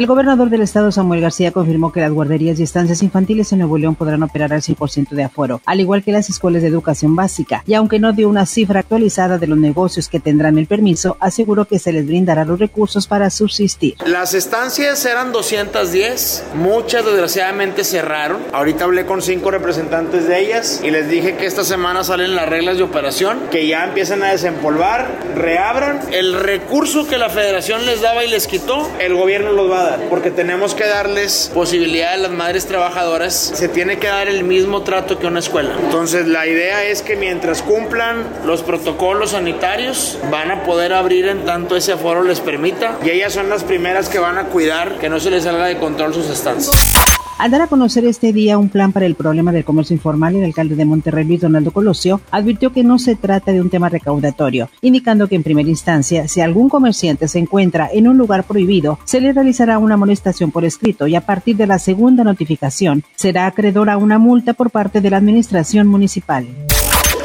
[0.00, 3.76] El gobernador del estado, Samuel García, confirmó que las guarderías y estancias infantiles en Nuevo
[3.76, 7.62] León podrán operar al 100% de aforo, al igual que las escuelas de educación básica.
[7.66, 11.66] Y aunque no dio una cifra actualizada de los negocios que tendrán el permiso, aseguró
[11.66, 13.96] que se les brindará los recursos para subsistir.
[14.06, 18.38] Las estancias eran 210, muchas desgraciadamente cerraron.
[18.54, 22.48] Ahorita hablé con cinco representantes de ellas y les dije que esta semana salen las
[22.48, 26.00] reglas de operación, que ya empiezan a desempolvar, reabran.
[26.10, 30.30] El recurso que la federación les daba y les quitó, el gobierno los va porque
[30.30, 33.34] tenemos que darles posibilidad a las madres trabajadoras.
[33.34, 35.74] Se tiene que dar el mismo trato que una escuela.
[35.82, 41.44] Entonces la idea es que mientras cumplan los protocolos sanitarios, van a poder abrir en
[41.44, 42.98] tanto ese aforo les permita.
[43.04, 45.78] Y ellas son las primeras que van a cuidar que no se les salga de
[45.78, 46.74] control sus estancias.
[47.40, 50.44] Al dar a conocer este día un plan para el problema del comercio informal, el
[50.44, 54.68] alcalde de Monterrey, Luis Donaldo Colosio, advirtió que no se trata de un tema recaudatorio,
[54.82, 59.22] indicando que en primera instancia, si algún comerciante se encuentra en un lugar prohibido, se
[59.22, 63.88] le realizará una amonestación por escrito y a partir de la segunda notificación será acreedor
[63.88, 66.46] a una multa por parte de la administración municipal.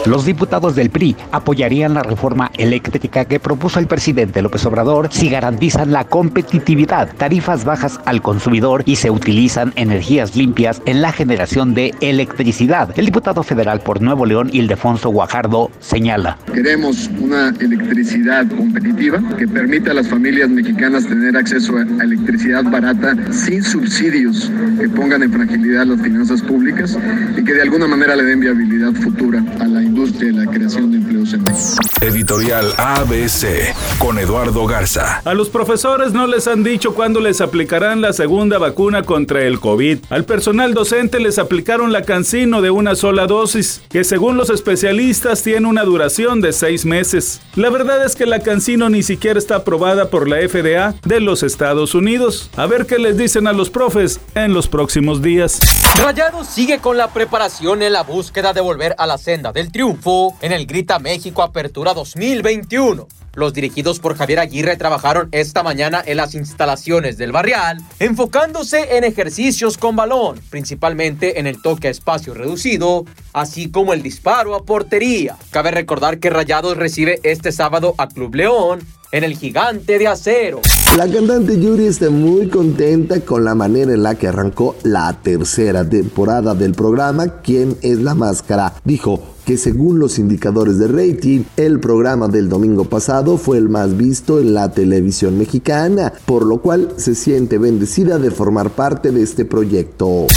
[0.05, 5.29] Los diputados del PRI apoyarían la reforma eléctrica que propuso el presidente López Obrador si
[5.29, 11.73] garantizan la competitividad, tarifas bajas al consumidor y se utilizan energías limpias en la generación
[11.73, 12.93] de electricidad.
[12.95, 16.37] El diputado federal por Nuevo León, Ildefonso Guajardo, señala.
[16.53, 23.15] Queremos una electricidad competitiva que permita a las familias mexicanas tener acceso a electricidad barata
[23.33, 26.95] sin subsidios que pongan en fragilidad las finanzas públicas
[27.35, 30.45] y que de alguna manera le den viabilidad futura a la industria industria y la
[30.45, 31.94] creación de empleos en México.
[32.01, 35.21] Editorial ABC con Eduardo Garza.
[35.23, 39.59] A los profesores no les han dicho cuándo les aplicarán la segunda vacuna contra el
[39.59, 39.99] COVID.
[40.09, 45.41] Al personal docente les aplicaron la cancino de una sola dosis, que según los especialistas
[45.41, 47.41] tiene una duración de seis meses.
[47.55, 51.44] La verdad es que la cancino ni siquiera está aprobada por la FDA de los
[51.44, 52.50] Estados Unidos.
[52.57, 55.59] A ver qué les dicen a los profes en los próximos días.
[55.95, 60.35] Rayado sigue con la preparación en la búsqueda de volver a la senda del triunfo
[60.41, 63.07] en el Grita México Apertura 2021.
[63.35, 69.03] Los dirigidos por Javier Aguirre trabajaron esta mañana en las instalaciones del barrial, enfocándose en
[69.03, 74.63] ejercicios con balón, principalmente en el toque a espacio reducido, así como el disparo a
[74.63, 75.35] portería.
[75.51, 78.79] Cabe recordar que Rayados recibe este sábado a Club León
[79.12, 80.62] en el gigante de acero.
[80.97, 85.88] La cantante Yuri está muy contenta con la manera en la que arrancó la tercera
[85.88, 88.74] temporada del programa ¿Quién es la máscara?
[88.84, 93.97] Dijo, que según los indicadores de rating, el programa del domingo pasado fue el más
[93.97, 99.24] visto en la televisión mexicana, por lo cual se siente bendecida de formar parte de
[99.24, 100.28] este proyecto.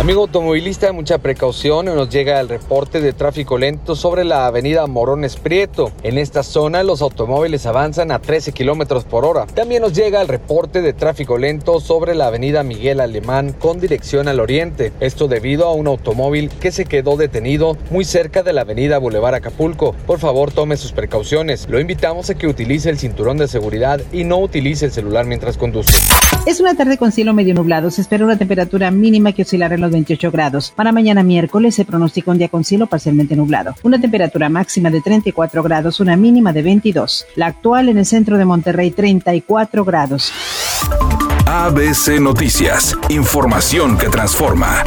[0.00, 1.86] Amigo automovilista, mucha precaución.
[1.86, 5.92] Nos llega el reporte de tráfico lento sobre la avenida Morones Prieto.
[6.02, 9.46] En esta zona los automóviles avanzan a 13 kilómetros por hora.
[9.46, 14.28] También nos llega el reporte de tráfico lento sobre la avenida Miguel Alemán con dirección
[14.28, 14.92] al oriente.
[15.00, 19.36] Esto debido a un automóvil que se quedó detenido muy cerca de la avenida Boulevard
[19.36, 19.94] Acapulco.
[20.06, 21.66] Por favor, tome sus precauciones.
[21.70, 25.56] Lo invitamos a que utilice el cinturón de seguridad y no utilice el celular mientras
[25.56, 25.96] conduce.
[26.46, 27.90] Es una tarde con cielo medio nublado.
[27.90, 30.72] Se espera una temperatura mínima que oscilará los 28 grados.
[30.74, 33.74] Para mañana miércoles se pronostica un día con cielo parcialmente nublado.
[33.82, 37.26] Una temperatura máxima de 34 grados, una mínima de 22.
[37.36, 40.32] La actual en el centro de Monterrey 34 grados.
[41.46, 42.96] ABC Noticias.
[43.10, 44.82] Información que transforma.